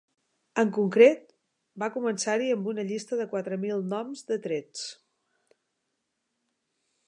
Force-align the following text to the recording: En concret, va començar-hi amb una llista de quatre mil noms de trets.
En 0.61 0.69
concret, 0.77 1.27
va 1.83 1.89
començar-hi 1.97 2.49
amb 2.55 2.71
una 2.73 2.87
llista 2.89 3.21
de 3.21 3.29
quatre 3.35 3.61
mil 3.67 3.87
noms 3.95 4.27
de 4.33 4.41
trets. 4.47 4.89